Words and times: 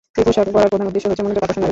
এ 0.19 0.21
পোশাক 0.27 0.47
পড়ার 0.53 0.71
প্রধান 0.71 0.87
উদ্দেশ্য 0.89 1.07
হচ্ছে 1.09 1.23
মনোযোগ 1.25 1.43
আকর্ষণ 1.45 1.61
এড়ানো। 1.61 1.69